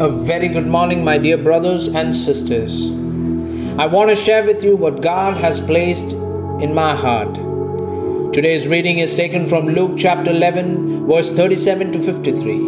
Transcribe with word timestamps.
A 0.00 0.08
very 0.08 0.46
good 0.46 0.68
morning, 0.68 1.02
my 1.04 1.18
dear 1.18 1.36
brothers 1.36 1.88
and 1.88 2.14
sisters. 2.14 2.88
I 3.80 3.86
want 3.86 4.10
to 4.10 4.14
share 4.14 4.44
with 4.44 4.62
you 4.62 4.76
what 4.76 5.02
God 5.02 5.36
has 5.38 5.58
placed 5.58 6.12
in 6.12 6.72
my 6.72 6.94
heart. 6.94 7.34
Today's 8.32 8.68
reading 8.68 9.00
is 9.00 9.16
taken 9.16 9.48
from 9.48 9.66
Luke 9.66 9.98
chapter 9.98 10.30
11, 10.30 11.08
verse 11.08 11.34
37 11.34 11.90
to 11.94 11.98
53. 12.00 12.58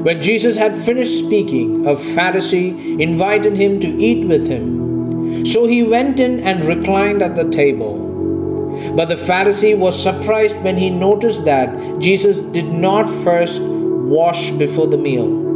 When 0.00 0.22
Jesus 0.22 0.56
had 0.56 0.74
finished 0.74 1.18
speaking, 1.18 1.86
a 1.86 1.96
Pharisee 1.96 2.98
invited 2.98 3.58
him 3.58 3.78
to 3.80 3.88
eat 3.88 4.26
with 4.26 4.48
him. 4.48 5.44
So 5.44 5.66
he 5.66 5.82
went 5.82 6.18
in 6.18 6.40
and 6.40 6.64
reclined 6.64 7.20
at 7.20 7.36
the 7.36 7.50
table. 7.50 8.94
But 8.96 9.10
the 9.10 9.16
Pharisee 9.16 9.76
was 9.76 10.02
surprised 10.02 10.56
when 10.62 10.78
he 10.78 10.88
noticed 10.88 11.44
that 11.44 11.98
Jesus 11.98 12.40
did 12.40 12.72
not 12.72 13.06
first 13.22 13.60
wash 13.60 14.50
before 14.52 14.86
the 14.86 14.96
meal. 14.96 15.51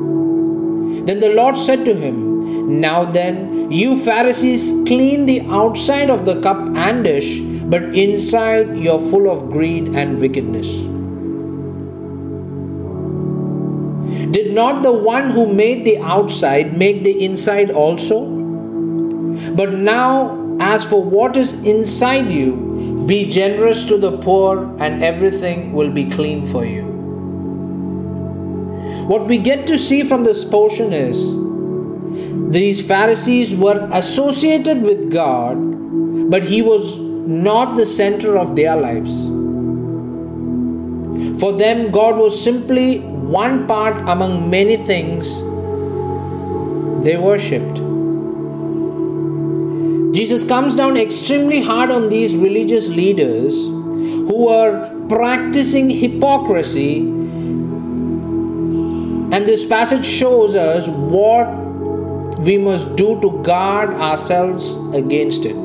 Then 1.06 1.20
the 1.20 1.32
Lord 1.34 1.56
said 1.56 1.84
to 1.84 1.94
him, 1.94 2.80
Now 2.80 3.04
then, 3.04 3.70
you 3.70 4.00
Pharisees 4.00 4.70
clean 4.86 5.26
the 5.26 5.40
outside 5.42 6.10
of 6.10 6.24
the 6.24 6.40
cup 6.40 6.58
and 6.74 7.04
dish, 7.04 7.40
but 7.74 7.82
inside 7.94 8.76
you're 8.76 8.98
full 8.98 9.30
of 9.30 9.50
greed 9.50 9.88
and 9.94 10.18
wickedness. 10.18 10.66
Did 14.32 14.52
not 14.54 14.82
the 14.82 14.92
one 14.92 15.30
who 15.30 15.52
made 15.52 15.84
the 15.84 15.98
outside 15.98 16.76
make 16.76 17.04
the 17.04 17.24
inside 17.24 17.70
also? 17.70 18.24
But 19.54 19.74
now, 19.74 20.56
as 20.58 20.84
for 20.84 21.02
what 21.02 21.36
is 21.36 21.62
inside 21.64 22.32
you, 22.32 23.04
be 23.06 23.30
generous 23.30 23.86
to 23.86 23.96
the 23.96 24.18
poor, 24.18 24.64
and 24.80 25.04
everything 25.04 25.72
will 25.72 25.90
be 25.90 26.10
clean 26.10 26.46
for 26.46 26.64
you. 26.64 26.95
What 29.08 29.26
we 29.26 29.38
get 29.38 29.66
to 29.68 29.78
see 29.78 30.02
from 30.02 30.24
this 30.24 30.44
portion 30.44 30.92
is 30.92 31.18
these 32.52 32.86
Pharisees 32.86 33.54
were 33.54 33.88
associated 33.92 34.82
with 34.82 35.12
God, 35.12 35.56
but 36.30 36.44
He 36.44 36.62
was 36.62 36.98
not 36.98 37.76
the 37.76 37.86
center 37.86 38.36
of 38.36 38.56
their 38.56 38.76
lives. 38.76 39.26
For 41.40 41.52
them, 41.52 41.90
God 41.90 42.16
was 42.16 42.42
simply 42.42 42.98
one 42.98 43.66
part 43.66 43.96
among 44.08 44.50
many 44.50 44.76
things 44.76 45.28
they 47.04 47.16
worshipped. 47.16 47.76
Jesus 50.14 50.44
comes 50.48 50.76
down 50.76 50.96
extremely 50.96 51.62
hard 51.62 51.90
on 51.90 52.08
these 52.08 52.34
religious 52.34 52.88
leaders 52.88 53.54
who 53.54 54.48
are 54.48 54.90
practicing 55.08 55.90
hypocrisy. 55.90 57.15
And 59.32 59.44
this 59.46 59.64
passage 59.64 60.06
shows 60.06 60.54
us 60.54 60.88
what 60.88 61.46
we 62.38 62.58
must 62.58 62.96
do 62.96 63.20
to 63.20 63.42
guard 63.42 63.90
ourselves 63.94 64.76
against 64.94 65.44
it. 65.44 65.56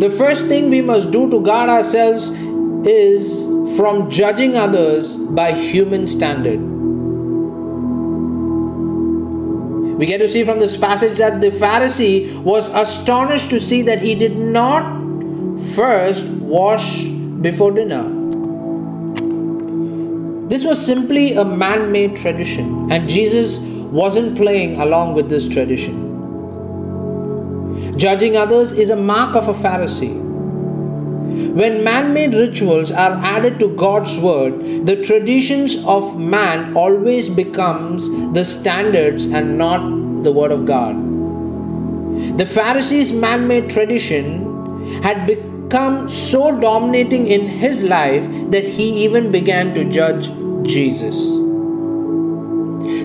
The 0.00 0.10
first 0.16 0.46
thing 0.46 0.70
we 0.70 0.80
must 0.80 1.10
do 1.10 1.28
to 1.30 1.40
guard 1.40 1.68
ourselves 1.68 2.30
is 2.86 3.44
from 3.76 4.10
judging 4.10 4.56
others 4.56 5.16
by 5.16 5.52
human 5.52 6.06
standard. 6.06 6.60
We 9.98 10.06
get 10.06 10.18
to 10.18 10.28
see 10.28 10.44
from 10.44 10.60
this 10.60 10.76
passage 10.76 11.18
that 11.18 11.40
the 11.40 11.50
Pharisee 11.50 12.40
was 12.42 12.72
astonished 12.72 13.50
to 13.50 13.60
see 13.60 13.82
that 13.82 14.00
he 14.00 14.14
did 14.14 14.36
not 14.36 14.82
first 15.74 16.24
wash 16.26 17.02
before 17.02 17.72
dinner. 17.72 18.17
This 20.48 20.64
was 20.64 20.84
simply 20.84 21.34
a 21.34 21.44
man 21.44 21.92
made 21.92 22.16
tradition, 22.16 22.90
and 22.90 23.06
Jesus 23.06 23.58
wasn't 23.58 24.36
playing 24.36 24.80
along 24.80 25.12
with 25.12 25.28
this 25.28 25.46
tradition. 25.46 26.06
Judging 27.98 28.36
others 28.36 28.72
is 28.72 28.88
a 28.88 28.96
mark 28.96 29.36
of 29.36 29.48
a 29.48 29.52
Pharisee. 29.52 30.16
When 31.52 31.84
man 31.84 32.14
made 32.14 32.32
rituals 32.32 32.90
are 32.90 33.12
added 33.22 33.58
to 33.60 33.76
God's 33.76 34.18
word, 34.18 34.86
the 34.86 35.04
traditions 35.04 35.84
of 35.84 36.18
man 36.18 36.74
always 36.74 37.28
becomes 37.28 38.08
the 38.32 38.44
standards 38.44 39.26
and 39.26 39.58
not 39.58 39.80
the 40.24 40.32
word 40.32 40.50
of 40.50 40.64
God. 40.64 40.96
The 42.38 42.46
Pharisees' 42.46 43.12
man 43.12 43.46
made 43.48 43.68
tradition 43.68 45.02
had 45.02 45.26
become 45.26 45.57
so 45.70 46.58
dominating 46.60 47.26
in 47.26 47.48
his 47.48 47.84
life 47.84 48.24
that 48.50 48.64
he 48.64 49.04
even 49.04 49.30
began 49.30 49.74
to 49.74 49.84
judge 49.84 50.30
Jesus. 50.66 51.16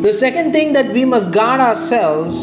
The 0.01 0.13
second 0.13 0.51
thing 0.53 0.73
that 0.73 0.93
we 0.93 1.05
must 1.05 1.31
guard 1.33 1.59
ourselves 1.59 2.37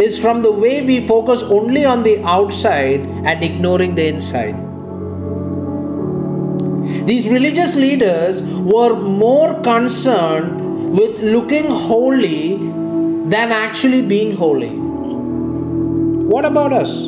is 0.00 0.18
from 0.18 0.42
the 0.42 0.52
way 0.52 0.84
we 0.84 1.06
focus 1.06 1.42
only 1.42 1.84
on 1.84 2.02
the 2.02 2.22
outside 2.24 3.00
and 3.00 3.42
ignoring 3.42 3.94
the 3.94 4.06
inside. 4.06 4.54
These 7.06 7.28
religious 7.28 7.76
leaders 7.76 8.42
were 8.42 8.94
more 8.94 9.60
concerned 9.62 10.92
with 10.92 11.20
looking 11.20 11.70
holy 11.70 12.56
than 13.28 13.52
actually 13.52 14.06
being 14.06 14.36
holy. 14.36 14.70
What 16.26 16.44
about 16.44 16.72
us? 16.72 17.06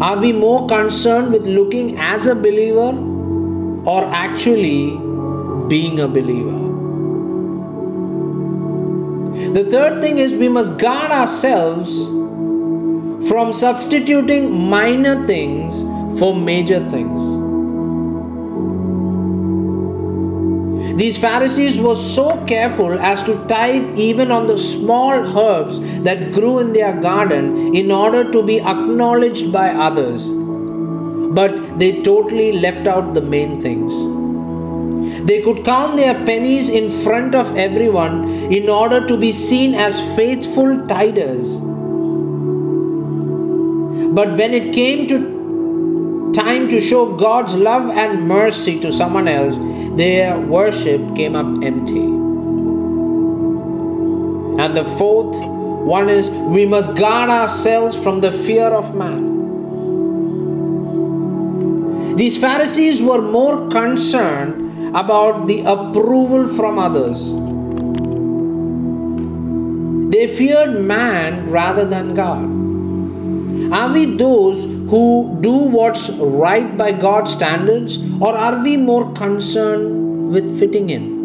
Are 0.00 0.16
we 0.16 0.32
more 0.32 0.68
concerned 0.68 1.32
with 1.32 1.46
looking 1.46 1.98
as 1.98 2.26
a 2.26 2.34
believer 2.34 2.96
or 3.84 4.04
actually 4.04 4.90
being 5.68 5.98
a 5.98 6.06
believer? 6.06 6.56
The 9.54 9.64
third 9.64 10.00
thing 10.00 10.18
is 10.18 10.36
we 10.36 10.48
must 10.48 10.78
guard 10.78 11.10
ourselves 11.10 12.06
from 13.28 13.52
substituting 13.52 14.68
minor 14.68 15.26
things 15.26 15.82
for 16.18 16.34
major 16.34 16.80
things. 16.90 17.47
These 20.98 21.16
Pharisees 21.16 21.80
were 21.80 21.94
so 21.94 22.44
careful 22.46 22.98
as 22.98 23.22
to 23.22 23.34
tithe 23.46 23.96
even 23.96 24.32
on 24.32 24.48
the 24.48 24.58
small 24.58 25.12
herbs 25.12 25.78
that 26.02 26.32
grew 26.32 26.58
in 26.58 26.72
their 26.72 26.92
garden 27.00 27.76
in 27.76 27.92
order 27.92 28.28
to 28.32 28.42
be 28.42 28.60
acknowledged 28.60 29.52
by 29.52 29.68
others. 29.68 30.28
But 31.38 31.78
they 31.78 32.02
totally 32.02 32.50
left 32.50 32.88
out 32.88 33.14
the 33.14 33.20
main 33.20 33.60
things. 33.60 33.94
They 35.24 35.40
could 35.40 35.64
count 35.64 35.96
their 35.96 36.14
pennies 36.24 36.68
in 36.68 36.90
front 36.90 37.36
of 37.36 37.56
everyone 37.56 38.28
in 38.52 38.68
order 38.68 39.06
to 39.06 39.16
be 39.16 39.30
seen 39.30 39.74
as 39.76 40.02
faithful 40.16 40.78
tithers. 40.88 41.64
But 44.16 44.36
when 44.36 44.52
it 44.52 44.72
came 44.72 45.06
to 45.06 46.32
time 46.34 46.68
to 46.70 46.80
show 46.80 47.16
God's 47.16 47.54
love 47.54 47.88
and 47.90 48.26
mercy 48.26 48.80
to 48.80 48.92
someone 48.92 49.28
else, 49.28 49.58
their 49.98 50.38
worship 50.38 51.16
came 51.16 51.34
up 51.34 51.46
empty. 51.64 52.06
And 54.62 54.76
the 54.76 54.84
fourth 54.84 55.36
one 55.84 56.08
is 56.08 56.30
we 56.30 56.66
must 56.66 56.96
guard 56.96 57.30
ourselves 57.30 57.98
from 57.98 58.20
the 58.20 58.30
fear 58.30 58.66
of 58.66 58.94
man. 58.94 59.26
These 62.16 62.38
Pharisees 62.38 63.02
were 63.02 63.22
more 63.22 63.68
concerned 63.70 64.96
about 64.96 65.46
the 65.46 65.60
approval 65.60 66.48
from 66.48 66.78
others. 66.78 67.32
They 70.12 70.26
feared 70.26 70.80
man 70.84 71.50
rather 71.50 71.84
than 71.84 72.14
God. 72.14 72.44
Are 73.72 73.92
we 73.92 74.16
those 74.16 74.77
who 74.88 75.36
do 75.40 75.52
what's 75.52 76.10
right 76.10 76.76
by 76.76 76.92
God's 76.92 77.32
standards, 77.32 77.98
or 78.20 78.36
are 78.36 78.62
we 78.62 78.76
more 78.76 79.12
concerned 79.12 80.32
with 80.32 80.58
fitting 80.58 80.90
in? 80.90 81.18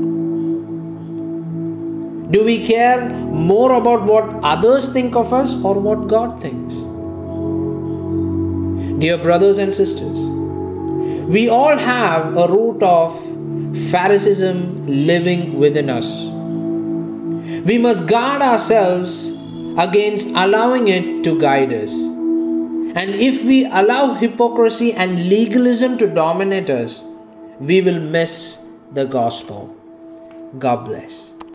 Do 2.30 2.44
we 2.44 2.66
care 2.66 3.10
more 3.10 3.74
about 3.74 4.04
what 4.04 4.26
others 4.44 4.92
think 4.92 5.16
of 5.16 5.32
us 5.34 5.56
or 5.64 5.76
what 5.76 6.08
God 6.08 6.42
thinks? 6.42 6.76
Dear 9.00 9.18
brothers 9.18 9.58
and 9.58 9.74
sisters, 9.74 10.18
we 11.28 11.48
all 11.48 11.78
have 11.78 12.36
a 12.36 12.48
root 12.48 12.84
of 12.84 13.18
Phariseeism 13.92 14.88
living 14.88 15.58
within 15.58 15.90
us. 15.90 16.24
We 17.66 17.78
must 17.78 18.08
guard 18.10 18.42
ourselves 18.42 19.38
against 19.78 20.28
allowing 20.30 20.88
it 20.88 21.24
to 21.24 21.40
guide 21.40 21.72
us. 21.72 22.13
And 22.96 23.16
if 23.16 23.44
we 23.44 23.66
allow 23.66 24.14
hypocrisy 24.14 24.94
and 24.94 25.28
legalism 25.28 25.98
to 25.98 26.14
dominate 26.14 26.70
us, 26.70 27.04
we 27.60 27.82
will 27.82 28.00
miss 28.00 28.64
the 28.92 29.06
gospel. 29.06 29.76
God 30.60 30.86
bless. 30.86 31.33